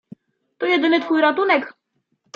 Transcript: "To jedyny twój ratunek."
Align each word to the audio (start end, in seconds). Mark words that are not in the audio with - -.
"To 0.57 0.65
jedyny 0.65 0.99
twój 1.01 1.21
ratunek." 1.21 1.73